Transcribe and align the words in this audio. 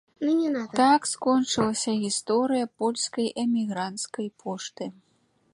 Так 0.79 1.01
скончылася 1.11 1.93
гісторыя 2.05 2.71
польскай 2.81 3.27
эмігранцкай 3.45 4.27
пошты. 4.43 4.93